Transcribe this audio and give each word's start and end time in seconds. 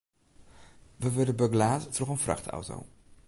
We 0.95 1.11
wurde 1.13 1.33
begelaat 1.33 1.93
troch 1.93 2.09
in 2.09 2.17
frachtauto. 2.23 2.85